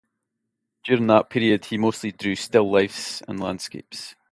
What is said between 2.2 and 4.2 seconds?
still lifes and landscapes.